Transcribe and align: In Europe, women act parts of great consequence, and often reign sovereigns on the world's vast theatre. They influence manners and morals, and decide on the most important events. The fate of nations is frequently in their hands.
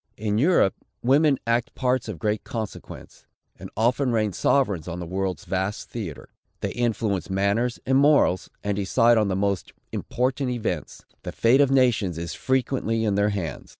In 0.17 0.39
Europe, 0.39 0.73
women 1.03 1.37
act 1.45 1.75
parts 1.75 2.07
of 2.07 2.17
great 2.17 2.43
consequence, 2.43 3.27
and 3.59 3.69
often 3.77 4.11
reign 4.11 4.33
sovereigns 4.33 4.87
on 4.87 4.99
the 4.99 5.05
world's 5.05 5.45
vast 5.45 5.91
theatre. 5.91 6.31
They 6.61 6.71
influence 6.71 7.29
manners 7.29 7.79
and 7.85 7.99
morals, 7.99 8.49
and 8.63 8.75
decide 8.77 9.19
on 9.19 9.27
the 9.27 9.35
most 9.35 9.73
important 9.91 10.49
events. 10.49 11.05
The 11.21 11.31
fate 11.31 11.61
of 11.61 11.69
nations 11.69 12.17
is 12.17 12.33
frequently 12.33 13.05
in 13.05 13.13
their 13.13 13.29
hands. 13.29 13.69